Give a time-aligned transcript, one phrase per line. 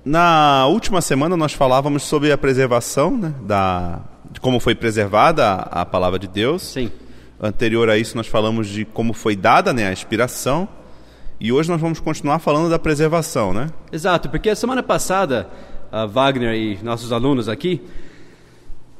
[0.02, 5.82] na última semana nós falávamos sobre a preservação, né, da, de como foi preservada a,
[5.82, 6.62] a palavra de Deus.
[6.62, 6.90] Sim.
[7.38, 10.66] Anterior a isso nós falamos de como foi dada né, a inspiração.
[11.38, 13.66] E hoje nós vamos continuar falando da preservação, né?
[13.92, 15.50] Exato, porque a semana passada,
[15.90, 17.82] a Wagner e nossos alunos aqui,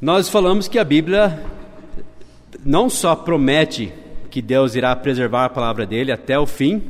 [0.03, 1.41] nós falamos que a Bíblia
[2.65, 3.93] não só promete
[4.33, 6.83] que Deus irá preservar a palavra dele até o fim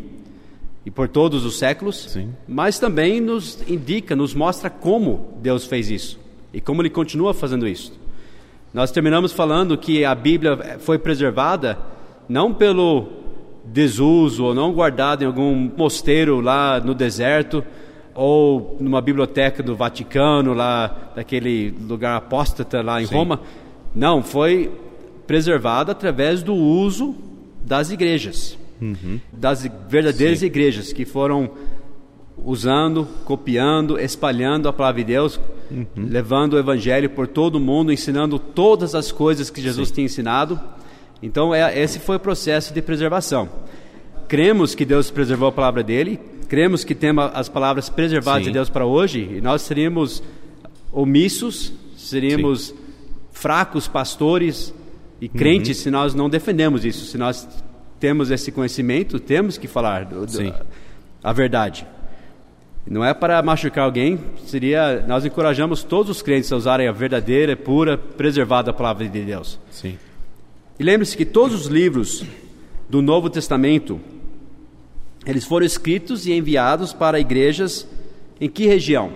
[0.87, 2.33] e por todos os séculos, Sim.
[2.49, 6.19] mas também nos indica, nos mostra como Deus fez isso
[6.55, 7.93] e como ele continua fazendo isso.
[8.73, 11.79] Nós terminamos falando que a Bíblia foi preservada
[12.27, 13.09] não pelo
[13.63, 17.63] desuso ou não guardada em algum mosteiro lá no deserto
[18.15, 23.15] ou numa biblioteca do Vaticano lá daquele lugar apóstata lá em Sim.
[23.15, 23.41] Roma.
[23.95, 24.71] Não, foi
[25.27, 27.15] preservada através do uso
[27.65, 28.59] das igrejas,
[29.33, 30.47] das verdadeiras Sim.
[30.47, 31.51] igrejas que foram
[32.45, 35.41] usando, copiando, espalhando a palavra de Deus,
[35.97, 40.61] levando o evangelho por todo o mundo, ensinando todas as coisas que Jesus tinha ensinado.
[41.23, 43.49] Então, é, esse foi o processo de preservação.
[44.27, 46.19] Cremos que Deus preservou a palavra dele,
[46.53, 48.51] cremos que temos as palavras preservadas Sim.
[48.51, 50.23] de Deus para hoje, e nós seríamos
[50.93, 52.75] omissos, seríamos
[53.31, 54.75] fracos pastores
[55.19, 57.49] e crentes se nós não defendemos isso, se nós
[57.99, 60.53] temos esse conhecimento, temos que falar do- do- Sim.
[61.25, 61.87] a verdade.
[62.87, 67.57] Não é para machucar alguém, seria nós encorajamos todos os crentes a usarem a verdadeira,
[67.57, 69.59] pura, preservada palavra de Deus.
[69.71, 69.97] Sim.
[70.79, 72.23] E lembre-se que todos os livros
[72.91, 73.99] do Novo Testamento
[75.27, 77.87] eles foram escritos e enviados para igrejas
[78.41, 79.13] em que região?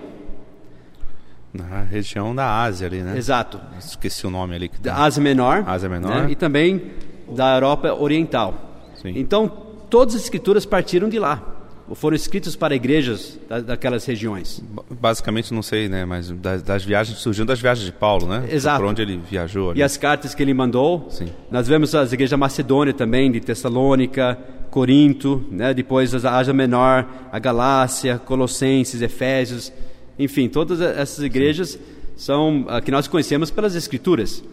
[1.53, 3.17] Na região da Ásia ali, né?
[3.17, 3.59] Exato.
[3.79, 4.71] Esqueci o nome ali.
[4.79, 5.03] Da tá.
[5.03, 6.23] Ásia Menor, Ásia Menor.
[6.23, 6.91] né, e também
[7.35, 8.85] da Europa Oriental.
[9.01, 9.13] Sim.
[9.15, 9.47] Então,
[9.89, 11.56] todas as escrituras partiram de lá,
[11.95, 14.63] foram escritas para igrejas da, daquelas regiões.
[14.73, 16.05] Ba- Basicamente, não sei, né?
[16.05, 18.47] Mas das, das viagens, surgiu das viagens de Paulo, né?
[18.51, 18.81] Exato.
[18.81, 19.79] Por onde ele viajou ali.
[19.79, 21.27] E as cartas que ele mandou, Sim.
[21.51, 24.37] nós vemos as igrejas da Macedônia também, de Tessalônica,
[24.69, 25.73] Corinto, né?
[25.73, 29.71] depois a Ásia Menor, a Galácia, Colossenses, Efésios,
[30.19, 31.79] enfim, todas essas igrejas
[32.15, 34.43] são ah, que nós conhecemos pelas Escrituras.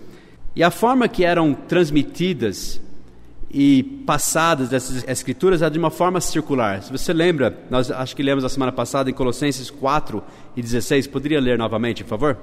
[0.54, 2.80] E a forma que eram transmitidas
[3.56, 6.82] e passadas dessas escrituras era de uma forma circular.
[6.82, 10.20] Se você lembra, nós acho que lemos a semana passada em Colossenses 4
[10.56, 12.36] e 16, poderia ler novamente, por favor?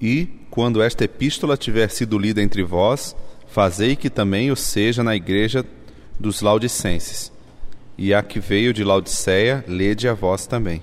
[0.00, 3.14] E, quando esta epístola tiver sido lida entre vós,
[3.46, 5.64] fazei que também o seja na igreja
[6.18, 7.30] dos Laodicenses.
[7.96, 10.82] E a que veio de Laodiceia, lede a vós também.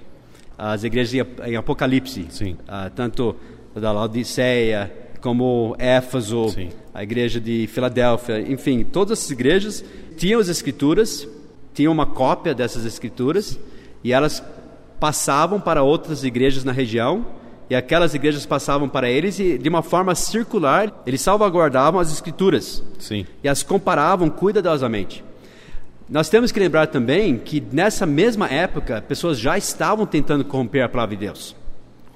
[0.57, 2.55] as igrejas em Apocalipse, Sim.
[2.65, 3.35] ah, tanto
[3.75, 4.89] da Laodiceia
[5.21, 6.69] como Éfaso, Sim.
[6.93, 9.83] a igreja de Filadélfia, enfim, todas essas igrejas
[10.17, 11.27] tinham as escrituras,
[11.73, 13.59] tinham uma cópia dessas escrituras
[14.03, 14.43] e elas
[14.99, 17.25] passavam para outras igrejas na região
[17.69, 22.83] e aquelas igrejas passavam para eles e de uma forma circular eles salvaguardavam as escrituras
[22.97, 23.25] Sim.
[23.43, 25.23] e as comparavam cuidadosamente.
[26.09, 30.89] Nós temos que lembrar também que nessa mesma época, pessoas já estavam tentando corromper a
[30.89, 31.55] palavra de Deus.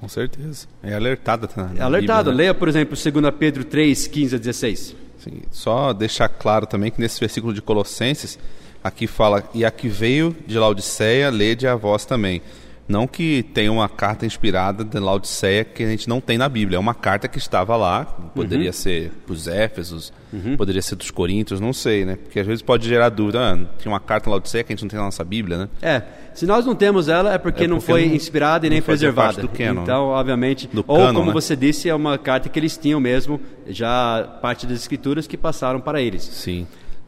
[0.04, 0.66] Com certeza.
[0.82, 2.30] É alertada na É alertado.
[2.30, 2.36] Bíblia, né?
[2.36, 4.96] Leia, por exemplo, 2 Pedro 3, 15 a 16.
[5.18, 5.42] Sim.
[5.50, 8.38] Só deixar claro também que nesse versículo de Colossenses,
[8.82, 12.42] aqui fala, e a que veio de Laodiceia, lede a vós também.
[12.86, 16.76] Não que tenha uma carta inspirada de Laodiceia que a gente não tem na Bíblia.
[16.76, 18.72] É uma carta que estava lá, poderia Uhum.
[18.74, 20.12] ser dos Éfesos,
[20.58, 22.16] poderia ser dos Coríntios, não sei, né?
[22.16, 23.40] Porque às vezes pode gerar dúvida.
[23.40, 25.68] Ah, tinha uma carta em Laodiceia que a gente não tem na nossa Bíblia, né?
[25.80, 26.02] É,
[26.34, 28.80] se nós não temos ela é porque, É não porque foi não- inspirada e nem
[28.80, 29.40] não preservada.
[29.40, 29.82] do canon.
[29.82, 31.32] Então, obviamente, Do ou canon, como né?
[31.32, 35.80] você disse, é uma carta que eles tinham mesmo, já parte das escrituras que passaram
[35.80, 36.22] para eles.
[36.22, 36.66] Sim.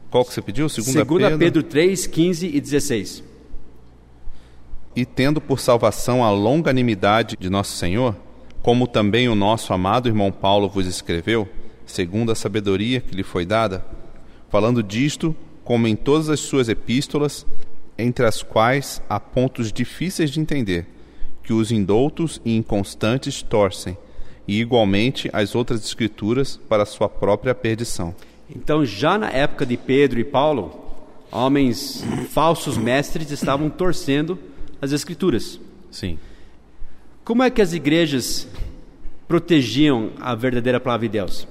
[0.09, 0.67] Qual que você pediu?
[0.69, 1.37] Segunda, 2 Pedro.
[1.37, 3.23] Pedro 3, 15 e 16.
[4.97, 8.15] E tendo por salvação a longanimidade de nosso Senhor,
[8.63, 11.47] como também o nosso amado irmão Paulo vos escreveu,
[11.85, 13.85] segundo a sabedoria que lhe foi dada,
[14.49, 17.45] falando disto, como em todas as suas epístolas,
[17.95, 20.87] entre as quais há pontos difíceis de entender,
[21.43, 23.95] que os indoutos e inconstantes torcem,
[24.47, 28.15] e igualmente as outras escrituras para sua própria perdição.
[28.49, 30.71] Então, já na época de Pedro e Paulo,
[31.31, 34.39] homens falsos mestres estavam torcendo
[34.81, 35.59] as escrituras.
[35.91, 36.17] Sim.
[37.23, 38.47] Como é que as igrejas
[39.27, 41.47] protegiam a verdadeira palavra de Deus?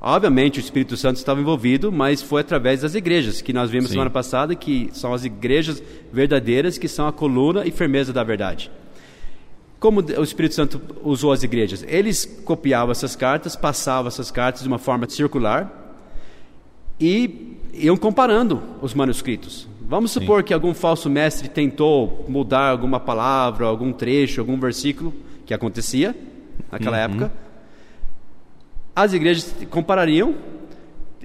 [0.00, 3.92] Obviamente o Espírito Santo estava envolvido, mas foi através das igrejas, que nós vimos Sim.
[3.92, 5.80] semana passada, que são as igrejas
[6.12, 8.68] verdadeiras, que são a coluna e firmeza da verdade.
[9.78, 11.84] Como o Espírito Santo usou as igrejas?
[11.86, 15.96] Eles copiavam essas cartas, passavam essas cartas de uma forma circular
[16.98, 19.68] e iam comparando os manuscritos.
[19.88, 25.12] Vamos supor que algum falso mestre tentou mudar alguma palavra, algum trecho, algum versículo,
[25.44, 26.14] que acontecia
[26.70, 27.32] naquela época.
[28.94, 30.34] As igrejas comparariam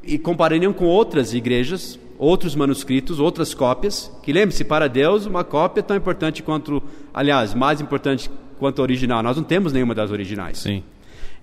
[0.04, 5.81] e comparariam com outras igrejas, outros manuscritos, outras cópias, que lembre-se, para Deus, uma cópia
[5.81, 6.81] é tão importante quanto,
[7.13, 9.21] aliás, mais importante quanto a original.
[9.21, 10.60] Nós não temos nenhuma das originais.
[10.60, 10.83] Sim.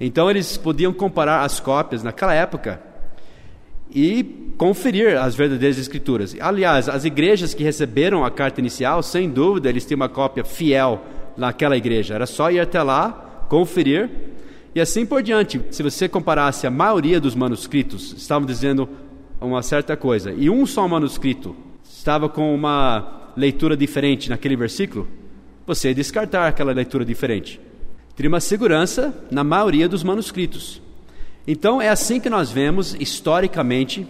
[0.00, 2.93] Então eles podiam comparar as cópias naquela época
[3.94, 4.24] e
[4.56, 6.36] conferir as verdadeiras escrituras.
[6.40, 11.02] Aliás, as igrejas que receberam a carta inicial, sem dúvida, eles tinham uma cópia fiel
[11.36, 12.14] naquela igreja.
[12.14, 14.10] Era só ir até lá, conferir
[14.74, 15.60] e assim por diante.
[15.70, 18.88] Se você comparasse a maioria dos manuscritos, estavam dizendo
[19.40, 21.54] uma certa coisa, e um só manuscrito
[21.84, 25.06] estava com uma leitura diferente naquele versículo,
[25.66, 27.60] você ia descartar aquela leitura diferente.
[28.16, 30.80] Teria uma segurança na maioria dos manuscritos.
[31.46, 34.06] Então é assim que nós vemos historicamente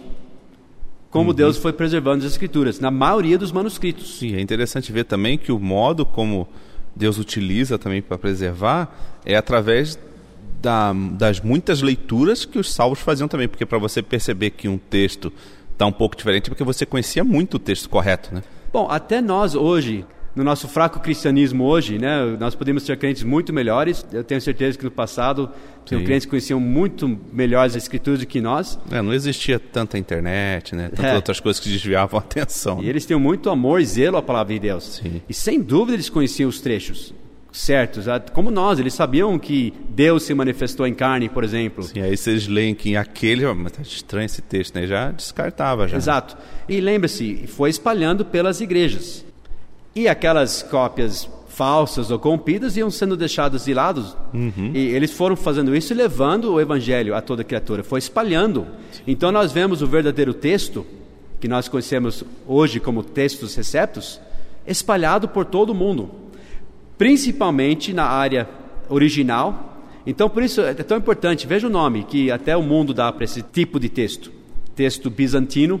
[1.09, 4.17] como Deus foi preservando as escrituras, na maioria dos manuscritos.
[4.17, 6.45] Sim, é interessante ver também que o modo como
[6.93, 8.93] Deus utiliza também para preservar
[9.25, 9.97] é através
[10.61, 14.77] da, das muitas leituras que os salvos faziam também, porque para você perceber que um
[14.77, 15.31] texto
[15.71, 18.43] está um pouco diferente, é porque você conhecia muito o texto correto, né?
[18.73, 20.05] Bom, até nós hoje,
[20.35, 24.05] no nosso fraco cristianismo hoje, né, nós podemos ter crentes muito melhores.
[24.11, 25.49] Eu tenho certeza que no passado
[25.85, 28.77] tinham crentes que conheciam muito melhor as escrituras do que nós.
[28.91, 30.89] É, não existia tanta internet, né?
[30.89, 31.15] Tantas É.
[31.15, 32.83] outras coisas que desviavam a atenção.
[32.83, 34.99] E eles tinham muito amor e zelo à palavra de Deus.
[35.01, 35.21] Sim.
[35.29, 37.13] E sem dúvida eles conheciam os trechos
[37.51, 41.83] certos, como nós, eles sabiam que Deus se manifestou em carne, por exemplo.
[41.83, 44.85] Sim, aí vocês leem que em aquele, mas tá estranho esse texto, né?
[44.85, 45.95] Já descartava já.
[45.95, 46.35] Exato.
[46.67, 49.23] E lembre-se, foi espalhando pelas igrejas.
[49.95, 54.05] E aquelas cópias falsas ou corrompidas iam sendo deixadas de lado.
[54.73, 58.67] E eles foram fazendo isso e levando o evangelho a toda criatura, foi espalhando.
[59.07, 60.85] Então nós vemos o verdadeiro texto,
[61.39, 64.19] que nós conhecemos hoje como textos receptos,
[64.67, 66.11] espalhado por todo o mundo,
[66.97, 68.49] principalmente na área
[68.89, 69.81] original.
[70.05, 73.23] Então por isso é tão importante, veja o nome que até o mundo dá para
[73.23, 74.29] esse tipo de texto.
[74.75, 75.79] Texto bizantino,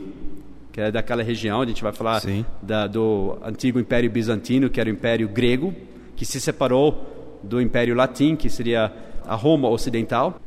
[0.75, 2.21] que é daquela região, a gente vai falar
[2.61, 5.73] da, do antigo Império Bizantino, que era o Império Grego,
[6.17, 8.91] que se separou do Império Latim, que seria
[9.25, 10.37] a Roma Ocidental.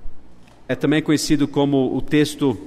[0.68, 2.58] É também conhecido como o texto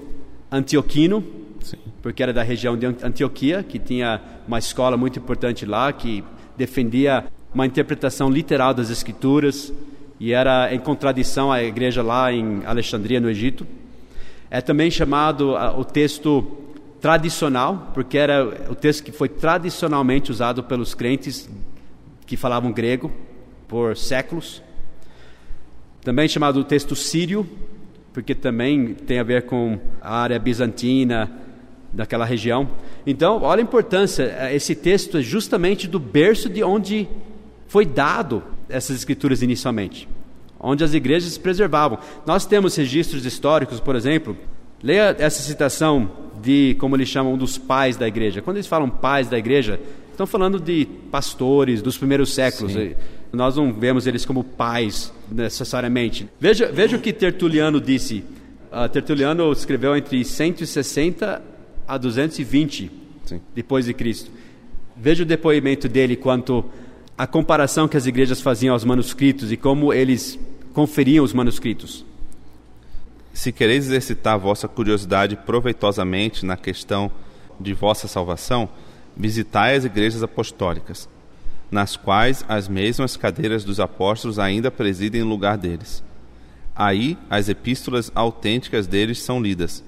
[0.52, 1.24] antioquino,
[1.60, 1.78] Sim.
[2.02, 6.24] porque era da região de Antioquia, que tinha uma escola muito importante lá, que
[6.58, 9.72] defendia uma interpretação literal das Escrituras,
[10.20, 13.68] e era em contradição à igreja lá em Alexandria, no Egito.
[14.50, 16.58] É também chamado ah, o texto
[17.02, 21.50] tradicional, porque era o texto que foi tradicionalmente usado pelos crentes
[22.28, 23.12] que falavam grego
[23.68, 24.62] por séculos.
[26.04, 27.50] Também chamado texto sírio,
[28.14, 31.32] porque também tem a ver com a área bizantina
[31.92, 32.70] daquela região.
[33.06, 37.08] Então, olha a importância, eh, esse texto é justamente do berço de onde
[37.68, 40.08] foi dado essas escrituras inicialmente,
[40.60, 41.98] onde as igrejas preservavam.
[42.26, 44.38] Nós temos registros históricos, por exemplo,
[44.84, 46.12] leia essa citação
[46.42, 48.42] de, como eles chamam, dos pais da igreja.
[48.42, 49.80] Quando eles falam pais da igreja,
[50.12, 52.74] estão falando de pastores dos primeiros séculos.
[52.74, 52.94] Sim.
[53.32, 56.28] Nós não vemos eles como pais necessariamente.
[56.40, 58.24] Veja, veja o que Tertuliano disse.
[58.72, 61.42] Ah, Tertuliano escreveu entre 160
[61.88, 62.92] a 220
[63.26, 63.42] Sim.
[63.56, 64.30] depois de Cristo.
[64.96, 66.66] Veja o depoimento dele quanto
[67.18, 70.38] à comparação que as igrejas faziam aos manuscritos e como eles
[70.74, 72.06] conferiam os manuscritos.
[73.34, 77.12] Se quereis exercitar vossa curiosidade proveitosamente na questão
[77.60, 78.70] de vossa salvação,
[79.16, 81.08] visitai as igrejas apostólicas,
[81.70, 86.04] nas quais as mesmas cadeiras dos apóstolos ainda presidem em lugar deles.
[86.76, 89.84] Aí as epístolas autênticas deles são lidas,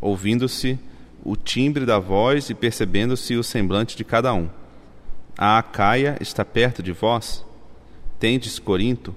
[0.00, 0.78] ouvindo-se
[1.24, 4.48] o timbre da voz e percebendo-se o semblante de cada um.
[5.38, 7.44] A Acaia está perto de vós?
[8.18, 9.14] Tendes Corinto?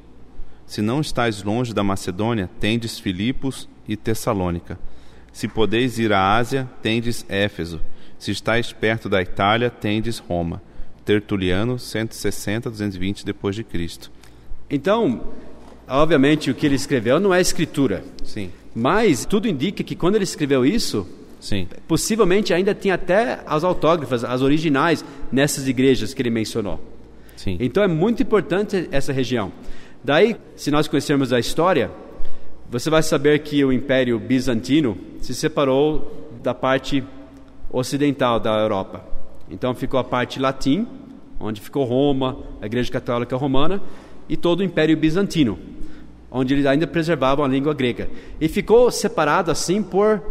[0.65, 4.79] Se não estáis longe da Macedônia, tendes Filipos e Tessalônica.
[5.31, 7.81] Se podeis ir à Ásia, tendes Éfeso.
[8.17, 10.61] Se estáis perto da Itália, tendes Roma.
[11.03, 14.11] Tertuliano, 160, 220 depois de Cristo.
[14.69, 15.21] Então,
[15.87, 18.03] Obviamente, o que ele escreveu não é escritura.
[18.23, 18.49] Sim.
[18.73, 21.07] Mas tudo indica que quando ele escreveu isso,
[21.39, 21.67] Sim.
[21.87, 26.79] possivelmente ainda tinha até as autógrafas, as originais, nessas igrejas que ele mencionou.
[27.35, 27.57] Sim.
[27.59, 29.51] Então é muito importante essa região.
[30.05, 31.89] Daí, se nós conhecermos a história,
[32.69, 37.03] você vai saber que o Império Bizantino se separou da parte
[37.71, 39.03] ocidental da Europa.
[39.49, 40.87] Então ficou a parte latim,
[41.39, 43.81] onde ficou Roma, a Igreja Católica Romana,
[44.29, 45.57] e todo o Império Bizantino,
[46.29, 48.07] onde eles ainda preservavam a língua grega.
[48.39, 50.21] E ficou separado assim por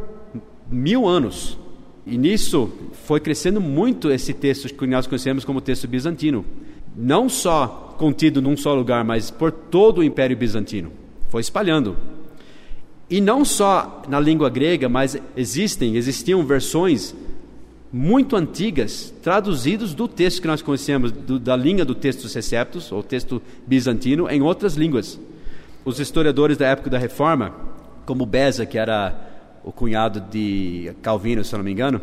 [0.71, 1.59] mil anos.
[2.07, 6.45] E nisso foi crescendo muito esse texto que nós conhecemos como texto bizantino.
[6.95, 10.93] Não só contido num só lugar, mas por todo o Império Bizantino.
[11.29, 11.97] Foi espalhando.
[13.09, 17.15] E não só na língua grega, mas existem, existiam versões
[17.93, 23.03] muito antigas, traduzidos do texto que nós conhecemos, do, da linha do texto Receptus, ou
[23.03, 25.21] texto bizantino, em outras línguas.
[25.85, 27.55] Os historiadores da época da Reforma,
[28.05, 29.15] como Beza, que era
[29.63, 32.01] o cunhado de Calvino, se eu não me engano,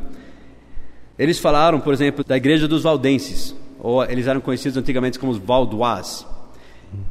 [1.19, 5.37] eles falaram, por exemplo, da igreja dos valdenses, ou eles eram conhecidos antigamente como os
[5.37, 6.25] Vaudois.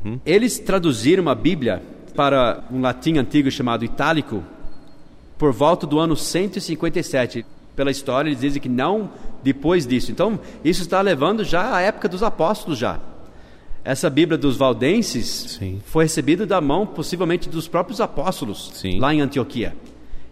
[0.04, 0.20] Uhum.
[0.24, 1.82] Eles traduziram a Bíblia
[2.14, 4.42] para um latim antigo chamado itálico
[5.36, 9.10] por volta do ano 157 pela história, eles dizem que não
[9.42, 10.12] depois disso.
[10.12, 13.00] Então, isso está levando já à época dos apóstolos já.
[13.82, 15.80] Essa Bíblia dos Valdenses Sim.
[15.86, 19.00] foi recebida da mão, possivelmente, dos próprios apóstolos Sim.
[19.00, 19.74] lá em Antioquia.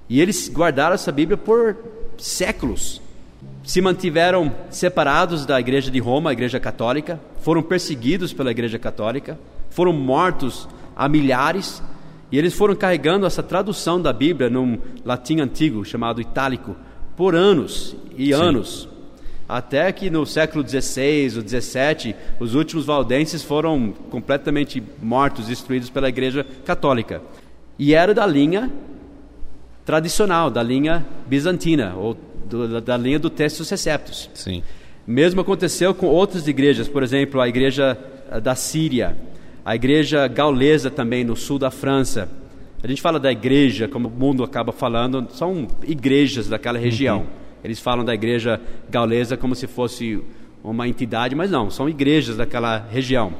[0.09, 1.75] E eles guardaram essa Bíblia por
[2.19, 3.01] séculos.
[3.69, 9.39] Se mantiveram separados da Igreja de Roma, a Igreja Católica, foram perseguidos pela Igreja Católica,
[9.69, 11.83] foram mortos a milhares,
[12.33, 16.75] e eles foram carregando essa tradução da Bíblia num latim antigo chamado itálico
[17.15, 18.33] por anos e Sim.
[18.33, 18.89] anos.
[19.47, 26.09] Até que no século XVI ou XVII, os últimos valdenses foram completamente mortos, destruídos pela
[26.09, 27.21] Igreja Católica.
[27.79, 28.73] E era da linha
[29.85, 32.17] tradicional, da linha bizantina, ou
[32.49, 34.31] do, da linha do Textus Receptus.
[34.35, 34.63] Sim.
[35.07, 37.97] Mesmo aconteceu com outras igrejas, por exemplo, a igreja
[38.31, 39.17] eh, da Síria,
[39.65, 42.29] a igreja gaulesa também no sul da França,
[42.83, 47.19] a gente fala da igreja, como o mundo acaba falando, são igrejas daquela região.
[47.19, 47.27] Uhum.
[47.65, 50.23] Eles falam da igreja gaulesa como se fosse
[50.63, 53.33] uma entidade, mas não, são igrejas daquela região.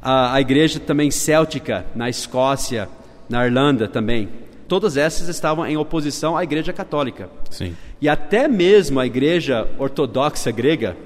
[0.00, 2.88] A, a igreja também céltica na Escócia,
[3.28, 4.28] na Irlanda também.
[4.74, 7.30] Todas essas estavam em oposição à igreja católica.
[7.48, 7.76] Sim.
[8.00, 10.96] E até mesmo a igreja ortodoxa grega,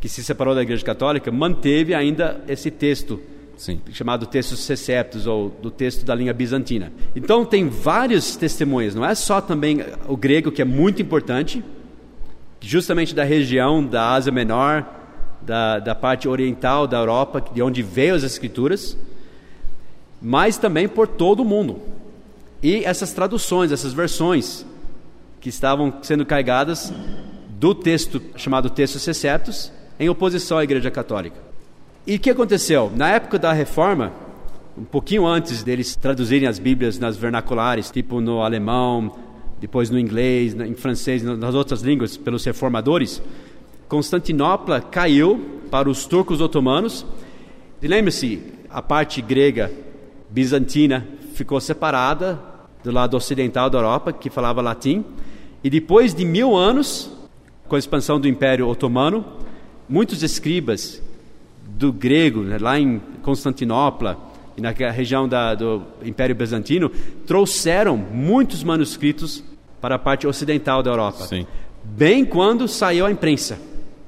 [0.00, 3.20] que se separou da igreja católica, manteve ainda esse texto
[3.56, 3.80] Sim.
[3.92, 6.92] chamado texto Seceptus, ou do texto da linha bizantina.
[7.14, 11.62] Então tem vários testemunhos, não é só também o grego, que é muito importante,
[12.60, 14.84] justamente da região da Ásia Menor,
[15.40, 18.96] da, da parte oriental da Europa, de onde veio as escrituras,
[20.20, 21.99] mas também por todo o mundo.
[22.62, 24.66] E essas traduções, essas versões
[25.40, 26.92] que estavam sendo carregadas
[27.48, 31.36] do texto chamado texto Seceptus, em oposição à Igreja Católica.
[32.06, 32.90] E o que aconteceu?
[32.94, 34.12] Na época da reforma,
[34.76, 39.14] um pouquinho antes deles traduzirem as Bíblias nas vernaculares, tipo no alemão,
[39.60, 43.22] depois no inglês, em francês, nas outras línguas, pelos reformadores,
[43.88, 47.04] Constantinopla caiu para os turcos otomanos.
[47.82, 49.70] E lembre-se, a parte grega
[50.30, 52.49] bizantina ficou separada
[52.82, 55.04] do lado ocidental da Europa, que falava latim.
[55.62, 57.10] E depois de mil anos,
[57.68, 59.24] com a expansão do Império Otomano,
[59.88, 61.02] muitos escribas
[61.66, 64.18] do grego, né, lá em Constantinopla
[64.56, 66.90] e na região da, do Império Bizantino,
[67.26, 69.42] trouxeram muitos manuscritos
[69.80, 71.26] para a parte ocidental da Europa.
[71.26, 71.46] Sim.
[71.82, 73.58] Bem quando saiu a imprensa.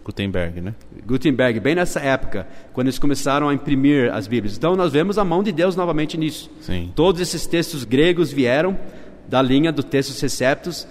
[0.04, 0.74] Gutenberg, né?
[1.06, 4.56] Gutenberg, bem nessa época, quando eles começaram a imprimir as Bíblias.
[4.56, 6.50] Então nós vemos a mão de Deus novamente nisso.
[6.60, 6.92] Sim.
[6.94, 8.78] Todos esses textos gregos vieram
[9.28, 10.86] da linha do texto Receptus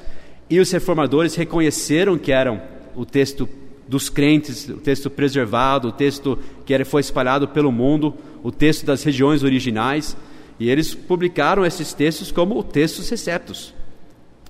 [0.49, 2.61] e os reformadores reconheceram que eram
[2.95, 3.47] o texto
[3.87, 9.03] dos crentes, o texto preservado, o texto que foi espalhado pelo mundo, o texto das
[9.03, 10.15] regiões originais,
[10.57, 13.73] e eles publicaram esses textos como textos receptos,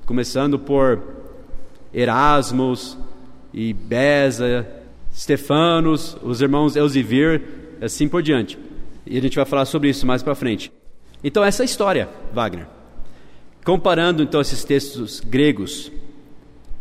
[0.05, 1.01] começando por
[1.93, 2.97] Erasmus
[3.53, 4.67] e Beza,
[5.13, 7.41] Stefanos, os irmãos Elzevir,
[7.81, 8.57] assim por diante.
[9.05, 10.71] E a gente vai falar sobre isso mais para frente.
[11.23, 12.67] Então essa é a história, Wagner.
[13.63, 15.91] Comparando então esses textos gregos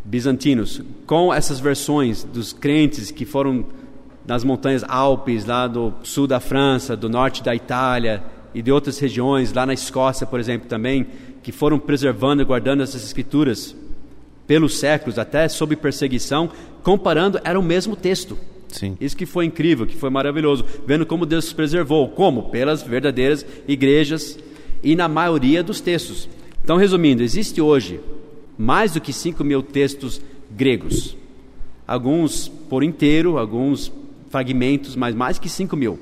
[0.05, 3.67] bizantinos, com essas versões dos crentes que foram
[4.27, 8.23] nas montanhas Alpes, lá do sul da França, do norte da Itália
[8.55, 11.07] e de outras regiões, lá na Escócia, por exemplo, também,
[11.43, 13.75] que foram preservando e guardando essas escrituras
[14.51, 16.51] pelos séculos, até sob perseguição,
[16.83, 18.37] comparando, era o mesmo texto.
[18.67, 18.97] Sim.
[19.01, 23.47] Isso que foi incrível, que foi maravilhoso, vendo como Deus se preservou, como pelas verdadeiras
[23.69, 24.37] igrejas
[24.83, 26.29] e na maioria dos textos.
[26.65, 28.01] Então, resumindo, existe hoje
[28.59, 31.17] mais do que 5 mil textos gregos,
[31.87, 33.93] alguns por inteiro, alguns
[34.31, 35.97] fragmentos, mas mais que 5 mil.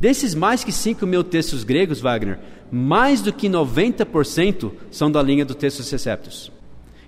[0.00, 5.44] Desses mais que 5 mil textos gregos, Wagner, mais do que 90% são da linha
[5.44, 6.50] do textos receptos.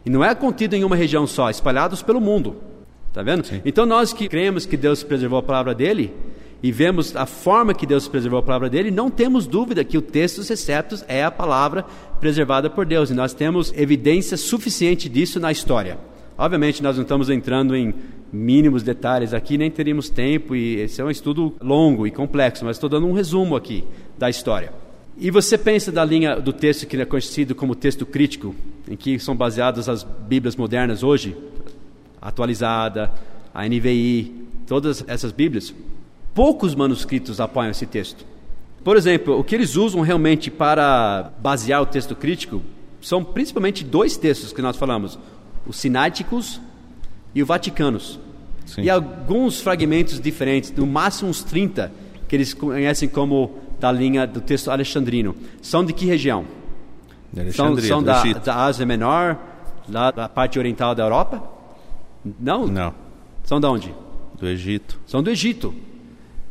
[0.04, 2.56] E não é contido em uma região só, espalhados pelo mundo.
[3.09, 3.47] Está vendo?
[3.47, 3.61] Sim.
[3.64, 6.14] Então nós que cremos que Deus preservou a palavra dele
[6.62, 10.02] e vemos a forma que Deus preservou a palavra dele, não temos dúvida que o
[10.02, 11.85] texto dos receptos é a palavra
[12.21, 13.11] preservada por Deus.
[13.11, 15.99] E nós temos evidência suficiente disso na história.
[16.38, 17.92] Obviamente nós não estamos entrando em
[18.32, 22.76] mínimos detalhes aqui, nem teríamos tempo, e esse é um estudo longo e complexo, mas
[22.76, 23.85] estou dando um resumo aqui
[24.16, 24.73] da história.
[25.16, 28.54] E você pensa da linha do texto que é conhecido como texto crítico,
[28.88, 31.37] em que são baseadas as Bíblias modernas hoje,
[32.21, 33.12] atualizada,
[33.54, 35.75] a NVI, todas essas Bíblias,
[36.35, 38.25] poucos manuscritos apoiam esse texto.
[38.83, 42.62] Por exemplo, o que eles usam realmente para basear o texto crítico
[43.00, 45.19] são principalmente dois textos que nós falamos:
[45.66, 46.61] os sináticos
[47.35, 48.19] e o vaticanos.
[48.66, 48.83] Sim.
[48.83, 51.92] E alguns fragmentos diferentes, no máximo uns 30,
[52.28, 55.35] que eles conhecem como da linha do texto alexandrino.
[55.61, 56.45] São de que região?
[57.33, 59.37] De são são da, da, Ásia Menor,
[59.89, 61.43] lá da parte oriental da Europa?
[62.39, 62.69] Não?
[62.69, 62.95] Não.
[63.43, 63.95] São de onde?
[64.39, 65.01] Do Egito.
[65.05, 65.75] São do Egito.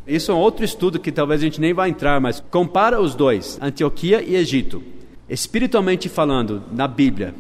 [0.06, 3.16] Isso é um outro estudo que talvez a gente nem vá entrar, mas compara os
[3.16, 4.84] dois, Antioquia e Egito.
[5.30, 7.34] Espiritualmente falando, na Bíblia,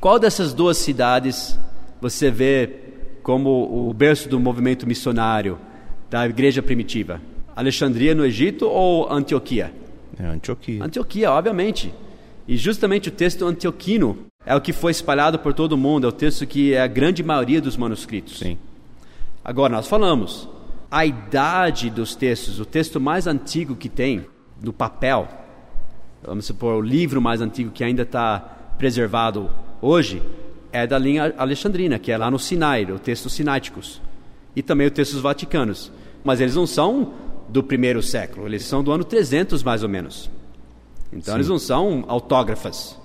[0.00, 1.56] qual dessas duas cidades
[2.00, 2.68] você vê
[3.22, 5.56] como o berço do movimento missionário
[6.10, 7.20] da igreja primitiva?
[7.60, 9.70] Alexandria no Egito ou Antioquia?
[10.18, 10.82] É Antioquia.
[10.82, 11.92] Antioquia, obviamente.
[12.48, 16.08] E justamente o texto antioquino é o que foi espalhado por todo o mundo, é
[16.08, 18.38] o texto que é a grande maioria dos manuscritos.
[18.38, 18.56] Sim.
[19.44, 20.48] Agora, nós falamos,
[20.90, 24.24] a idade dos textos, o texto mais antigo que tem
[24.62, 25.28] no papel,
[26.22, 28.38] vamos supor, o livro mais antigo que ainda está
[28.78, 29.50] preservado
[29.82, 30.22] hoje,
[30.72, 34.00] é da linha alexandrina, que é lá no Sinai, o texto sináticos,
[34.56, 35.92] e também os textos vaticanos.
[36.24, 40.30] Mas eles não são do primeiro século, eles são do ano 300 mais ou menos.
[41.12, 41.38] Então Sim.
[41.38, 42.98] eles não são autógrafas.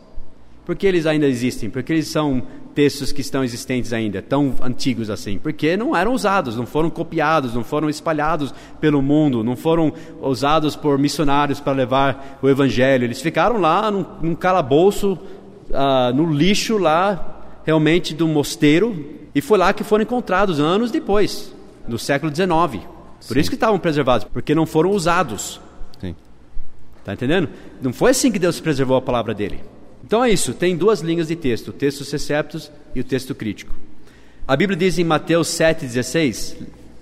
[0.66, 1.70] Por que eles ainda existem?
[1.70, 2.42] Porque eles são
[2.74, 5.38] textos que estão existentes ainda, tão antigos assim?
[5.38, 10.76] Porque não eram usados, não foram copiados, não foram espalhados pelo mundo, não foram usados
[10.76, 13.06] por missionários para levar o evangelho.
[13.06, 15.14] Eles ficaram lá num, num calabouço,
[15.70, 21.54] uh, no lixo lá, realmente do mosteiro, e foi lá que foram encontrados anos depois,
[21.88, 22.95] no século XIX.
[23.28, 23.40] Por Sim.
[23.40, 25.60] isso que estavam preservados, porque não foram usados.
[27.06, 27.50] Está entendendo?
[27.84, 29.64] Não foi assim que Deus preservou a palavra dele.
[30.04, 33.76] Então é isso, tem duas linhas de texto, o texto receptos e o texto crítico.
[34.48, 36.56] A Bíblia diz em Mateus 7,16,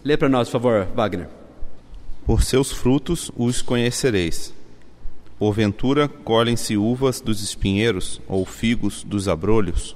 [0.04, 1.30] lê para nós, por favor, Wagner.
[2.26, 4.54] Por seus frutos os conhecereis.
[5.40, 9.96] Porventura colhem-se uvas dos espinheiros ou figos dos abrolhos?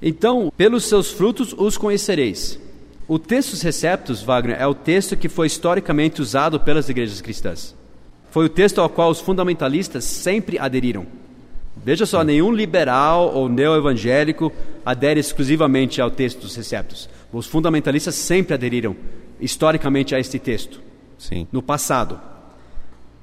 [0.00, 2.58] Então, pelos seus frutos os conhecereis.
[3.10, 7.74] O texto receptos, Wagner, é o texto que foi historicamente usado pelas igrejas cristãs.
[8.30, 11.04] Foi o texto ao qual os fundamentalistas sempre aderiram.
[11.76, 14.52] Veja só, nenhum liberal ou neo-evangélico
[14.86, 17.10] adere exclusivamente ao texto dos receptos.
[17.32, 18.94] Os fundamentalistas sempre aderiram
[19.40, 20.80] historicamente a este texto.
[21.18, 21.48] Sim.
[21.50, 22.20] No passado.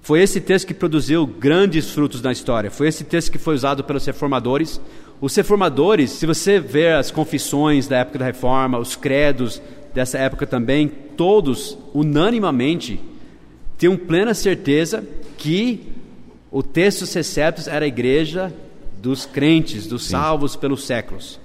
[0.02, 2.69] Foi esse texto que produziu grandes frutos na história.
[2.69, 4.82] Foi esse texto que foi usado pelos reformadores.
[5.19, 9.60] Os reformadores, se você ver as confissões da época da reforma, os credos
[9.93, 12.99] dessa época também, todos, unanimamente,
[13.80, 15.03] tinham plena certeza
[15.36, 15.82] que
[16.51, 18.53] o texto Receptos era a igreja
[19.01, 20.12] dos crentes, dos Sim.
[20.12, 21.39] salvos pelos séculos.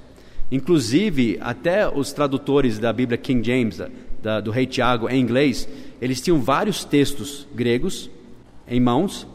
[0.51, 3.81] Inclusive, até os tradutores da Bíblia King James,
[4.23, 5.67] da, do rei Tiago, em inglês,
[5.99, 8.11] eles tinham vários textos gregos
[8.69, 9.27] em mãos,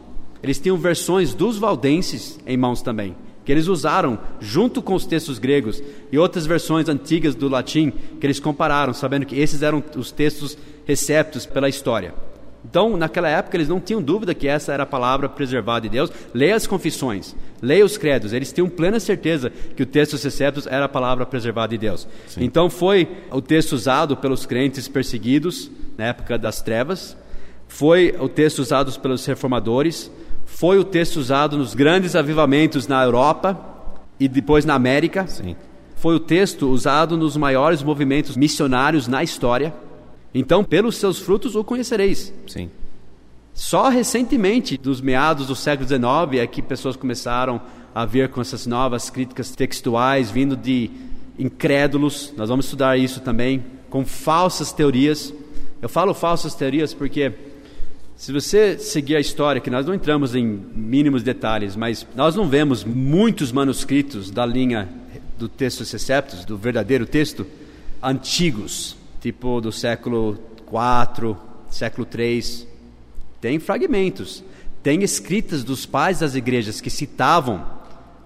[0.43, 3.15] eles tinham versões dos valdenses em mãos também
[3.48, 5.82] que eles usaram junto com os textos gregos
[6.12, 10.58] e outras versões antigas do latim que eles compararam, sabendo que esses eram os textos
[10.86, 12.14] receptos pela história.
[12.70, 16.12] Então, naquela época, eles não tinham dúvida que essa era a palavra preservada de Deus.
[16.34, 20.84] Leia as confissões, leia os credos, eles tinham plena certeza que o texto receptos era
[20.84, 22.06] a palavra preservada de Deus.
[22.28, 22.44] Sim.
[22.44, 27.16] Então, foi o texto usado pelos crentes perseguidos na época das trevas,
[27.70, 30.12] foi o texto usado pelos reformadores,
[30.48, 33.60] foi o texto usado nos grandes avivamentos na Europa
[34.20, 35.28] e depois na América.
[35.28, 35.56] Sim.
[35.98, 39.74] Foi o texto usado nos maiores movimentos missionários na história.
[40.34, 42.34] Então, pelos seus frutos o conhecereis.
[42.48, 42.72] Sim.
[43.54, 47.62] Só recentemente, dos meados do século XIX, é que pessoas começaram
[47.94, 50.90] a ver com essas novas críticas textuais vindo de
[51.38, 52.34] incrédulos.
[52.38, 55.34] Nós vamos estudar isso também com falsas teorias.
[55.82, 57.34] Eu falo falsas teorias porque
[58.18, 62.50] se você seguir a história, que nós não entramos em mínimos detalhes, mas nós não
[62.50, 64.90] vemos muitos manuscritos da linha
[65.38, 67.46] do texto Seceptus, do verdadeiro texto,
[68.02, 70.36] antigos, tipo do século
[70.68, 71.36] IV,
[71.70, 72.68] século III.
[73.40, 74.44] Tem fragmentos,
[74.82, 77.64] tem escritas dos pais das igrejas que citavam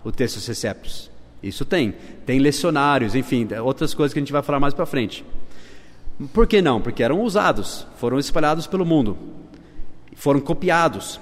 [0.06, 1.12] o texto Seceptus.
[1.44, 1.94] Isso tem.
[2.26, 5.26] Tem lecionários, enfim, outras coisas que a gente vai falar mais para frente.
[6.32, 6.80] Por que não?
[6.80, 9.18] Porque eram usados, foram espalhados pelo mundo
[10.22, 11.20] foram copiados.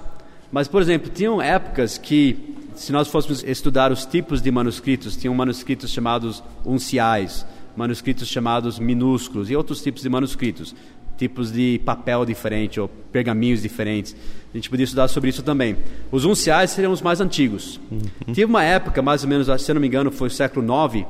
[0.52, 5.34] Mas, por exemplo, tinham épocas que, se nós fôssemos estudar os tipos de manuscritos, tinham
[5.34, 7.46] manuscritos chamados unciais,
[7.78, 10.76] manuscritos chamados minúsculos e outros tipos de manuscritos,
[11.18, 14.14] tipos de papel diferente ou pergaminhos diferentes.
[14.54, 15.78] A gente podia estudar sobre isso também.
[16.12, 17.80] Os unciais seriam os mais antigos.
[17.90, 18.34] Uhum.
[18.34, 21.06] Teve uma época, mais ou menos, se não me engano, foi o século IX,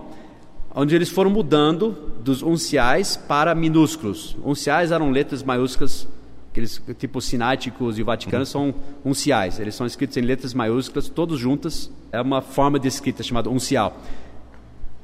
[0.76, 4.38] onde eles foram mudando dos unciais para minúsculos.
[4.46, 6.08] Unciais eram letras maiúsculas
[6.52, 8.74] aqueles tipo sináticos e o Vaticano são
[9.06, 9.60] unciais.
[9.60, 11.92] Eles são escritos em letras maiúsculas, todos juntas.
[12.12, 14.02] É uma forma de escrita chamada uncial.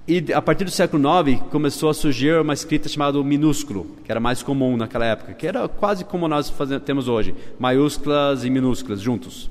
[0.07, 4.19] E a partir do século IX começou a surgir uma escrita chamada minúsculo, que era
[4.19, 9.01] mais comum naquela época, que era quase como nós fazemos, temos hoje, maiúsculas e minúsculas
[9.01, 9.49] juntos.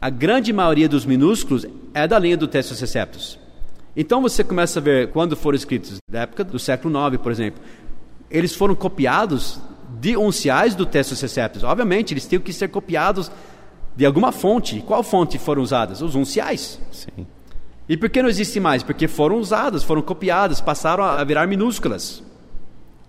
[0.00, 3.36] A grande maioria dos minúsculos é da linha do texto Seceptus.
[3.96, 7.60] Então você começa a ver quando foram escritos, da época do século IX, por exemplo,
[8.30, 9.58] eles foram copiados
[9.98, 11.64] de unciais do texto Seceptus.
[11.64, 13.30] Obviamente, eles tinham que ser copiados
[13.96, 14.82] de alguma fonte.
[14.86, 16.00] Qual fonte foram usadas?
[16.00, 16.80] Os unciais.
[16.92, 17.26] Sim.
[17.88, 18.82] E por que não existe mais?
[18.82, 22.22] Porque foram usadas, foram copiadas, passaram a virar minúsculas.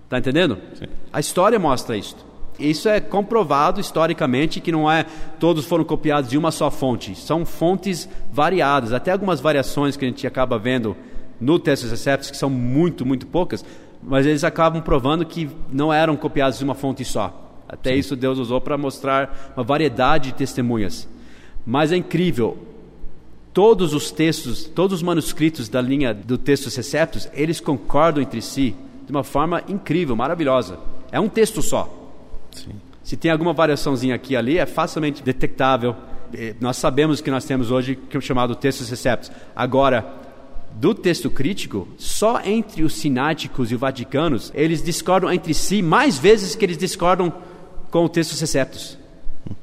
[0.05, 0.57] Está entendendo?
[0.73, 0.87] Sim.
[1.13, 2.17] A história mostra isso.
[2.59, 5.05] Isso é comprovado historicamente que não é
[5.39, 7.15] todos foram copiados de uma só fonte.
[7.15, 10.95] São fontes variadas, até algumas variações que a gente acaba vendo
[11.39, 13.65] no texto Seceptus, que são muito, muito poucas,
[14.01, 17.37] mas eles acabam provando que não eram copiados de uma fonte só.
[17.67, 17.99] Até Sim.
[17.99, 21.07] isso Deus usou para mostrar uma variedade de testemunhas.
[21.65, 22.57] Mas é incrível,
[23.53, 28.75] todos os textos, todos os manuscritos da linha do texto Seceptus, eles concordam entre si
[29.05, 30.77] de uma forma incrível, maravilhosa.
[31.11, 31.89] É um texto só.
[32.51, 32.71] Sim.
[33.03, 35.95] Se tem alguma variaçãozinha aqui e ali, é facilmente detectável.
[36.59, 39.31] Nós sabemos que nós temos hoje que é chamado texto Seceptus.
[39.55, 40.05] Agora,
[40.75, 46.17] do texto crítico, só entre os sináticos e os vaticanos, eles discordam entre si mais
[46.17, 47.33] vezes que eles discordam
[47.89, 48.97] com o texto Seceptus.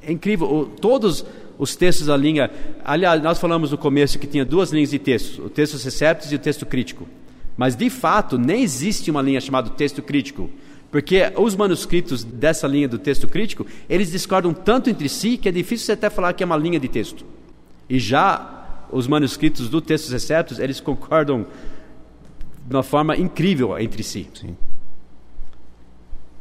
[0.02, 1.24] É incrível, todos
[1.58, 2.50] os textos da linha.
[2.84, 6.36] Aliás, nós falamos no começo que tinha duas linhas de textos, o texto Seceptus e
[6.36, 7.08] o texto crítico.
[7.56, 10.48] Mas, de fato, nem existe uma linha chamada texto crítico,
[10.90, 15.52] porque os manuscritos dessa linha do texto crítico, eles discordam tanto entre si que é
[15.52, 17.24] difícil você até falar que é uma linha de texto.
[17.90, 18.57] E já
[18.90, 21.46] os manuscritos do texto exceptos, eles concordam
[22.66, 24.28] de uma forma incrível entre si.
[24.34, 24.56] Sim.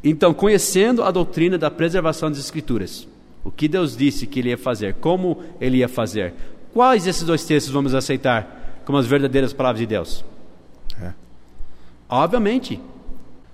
[0.03, 3.07] Então, conhecendo a doutrina da preservação das Escrituras,
[3.43, 6.33] o que Deus disse que Ele ia fazer, como Ele ia fazer,
[6.73, 10.23] quais desses dois textos vamos aceitar como as verdadeiras palavras de Deus?
[11.01, 11.13] É.
[12.07, 12.79] Obviamente.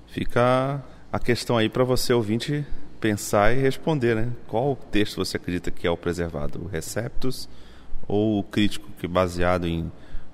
[0.07, 2.65] Fica a questão aí para você ouvinte
[2.99, 4.29] pensar e responder, né?
[4.47, 6.61] Qual texto você acredita que é o preservado?
[6.63, 7.49] O Receptus
[8.07, 9.91] ou o crítico que é baseado em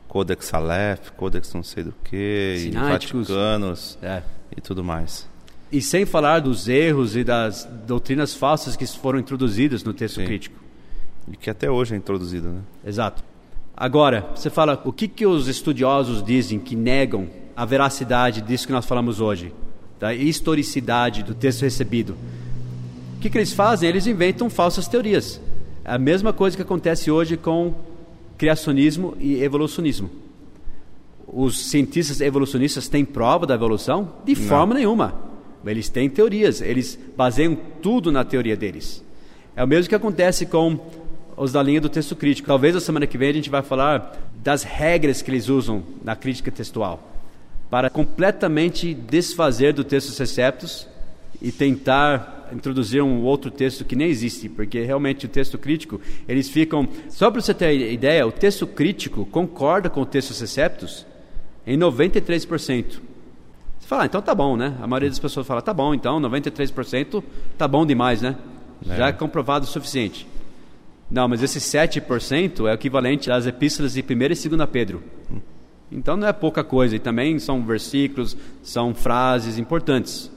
[0.08, 4.24] Codex Aleph, Codex não sei do que, Vaticanos é.
[4.56, 5.28] e tudo mais.
[5.72, 10.26] E sem falar dos erros e das doutrinas falsas que foram introduzidas no texto Sim.
[10.26, 10.60] crítico.
[11.32, 12.62] E que até hoje é introduzido, né?
[12.84, 13.24] Exato.
[13.78, 18.74] Agora, você fala, o que, que os estudiosos dizem que negam a veracidade disso que
[18.74, 19.54] nós falamos hoje?
[20.00, 22.18] Da historicidade do texto recebido.
[23.16, 23.88] O que, que eles fazem?
[23.88, 25.40] Eles inventam falsas teorias.
[25.90, 27.74] A mesma coisa que acontece hoje com
[28.38, 30.08] criacionismo e evolucionismo.
[31.28, 34.14] Os cientistas evolucionistas têm prova da evolução?
[34.24, 34.48] De Não.
[34.48, 35.16] forma nenhuma.
[35.66, 39.04] Eles têm teorias, eles baseiam tudo na teoria deles.
[39.56, 40.80] É o mesmo que acontece com
[41.36, 42.48] os da linha do texto crítico.
[42.48, 46.16] Talvez a semana que vem a gente vai falar das regras que eles usam na
[46.16, 47.02] crítica textual
[47.68, 50.88] para completamente desfazer do texto Receptos
[51.42, 56.50] e tentar introduzir um outro texto que nem existe, porque realmente o texto crítico, eles
[56.50, 56.88] ficam.
[57.10, 61.06] Só para você ter ideia, o texto crítico concorda com o texto Seceptus
[61.66, 63.00] em 93%.
[63.80, 64.76] Você fala, ah, então tá bom, né?
[64.82, 67.24] A maioria das pessoas fala, tá bom, então 93%
[67.58, 68.36] tá bom demais, né?
[68.88, 68.96] É.
[68.96, 70.28] Já é comprovado o suficiente.
[71.10, 75.04] Não, mas esse 7% é o equivalente às epístolas de 1 e 2 Pedro.
[75.92, 80.32] Então não é pouca coisa, e também são versículos, são frases importantes.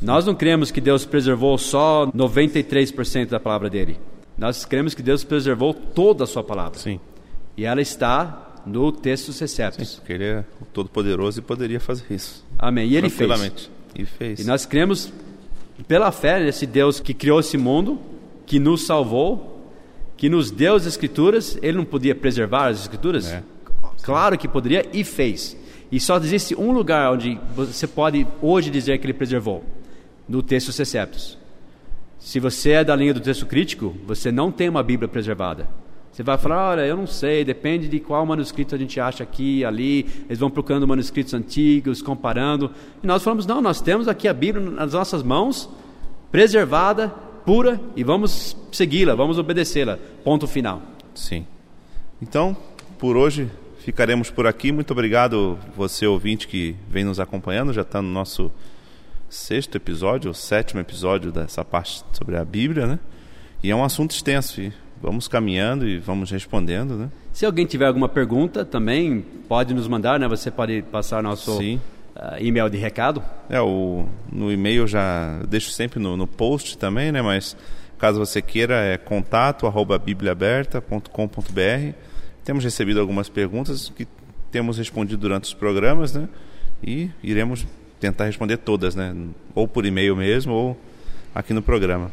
[0.00, 3.98] Nós não cremos que Deus preservou só 93% da palavra dele.
[4.36, 6.78] Nós cremos que Deus preservou toda a sua palavra.
[6.78, 7.00] Sim.
[7.56, 9.88] E ela está no texto Receptos.
[9.88, 12.44] Sim, porque ele é todo-poderoso e poderia fazer isso.
[12.58, 12.88] Amém.
[12.88, 13.70] E ele fez.
[13.94, 14.40] E fez.
[14.40, 15.12] E nós cremos
[15.88, 17.98] pela fé nesse Deus que criou esse mundo,
[18.44, 19.72] que nos salvou,
[20.16, 21.58] que nos deu as Escrituras.
[21.62, 23.30] Ele não podia preservar as Escrituras?
[23.30, 23.42] É.
[24.02, 25.56] Claro que poderia e fez.
[25.90, 29.64] E só existe um lugar onde você pode hoje dizer que ele preservou:
[30.28, 31.38] no texto Seceptos.
[32.18, 35.68] Se você é da linha do texto crítico, você não tem uma Bíblia preservada.
[36.10, 39.64] Você vai falar, olha, eu não sei, depende de qual manuscrito a gente acha aqui,
[39.64, 40.06] ali.
[40.26, 42.70] Eles vão procurando manuscritos antigos, comparando.
[43.02, 45.68] E nós falamos, não, nós temos aqui a Bíblia nas nossas mãos,
[46.32, 47.10] preservada,
[47.44, 49.98] pura, e vamos segui-la, vamos obedecê-la.
[50.24, 50.80] Ponto final.
[51.14, 51.46] Sim.
[52.20, 52.56] Então,
[52.98, 54.72] por hoje ficaremos por aqui.
[54.72, 57.74] Muito obrigado você ouvinte que vem nos acompanhando.
[57.74, 58.50] Já está no nosso
[59.28, 62.98] sexto episódio, o sétimo episódio dessa parte sobre a Bíblia, né?
[63.62, 64.60] E é um assunto extenso.
[64.60, 67.10] E vamos caminhando e vamos respondendo, né?
[67.32, 70.26] Se alguém tiver alguma pergunta, também pode nos mandar, né?
[70.28, 71.80] Você pode passar nosso Sim.
[72.16, 73.22] uh, e-mail de recado.
[73.48, 77.20] É, o, no e-mail já deixo sempre no, no post também, né?
[77.20, 77.56] Mas
[77.98, 81.94] caso você queira, é contato arroba bibliaaberta.com.br.
[82.44, 84.06] Temos recebido algumas perguntas que
[84.50, 86.28] temos respondido durante os programas, né?
[86.82, 87.66] E iremos
[88.10, 89.14] tentar responder todas, né?
[89.54, 90.80] Ou por e-mail mesmo, ou
[91.34, 92.10] aqui no programa.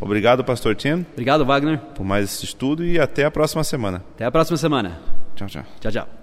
[0.00, 1.04] Obrigado, Pastor Tim.
[1.12, 1.78] Obrigado, Wagner.
[1.94, 4.02] Por mais esse estudo e até a próxima semana.
[4.14, 4.98] Até a próxima semana.
[5.36, 5.64] Tchau, tchau.
[5.80, 6.19] Tchau, tchau.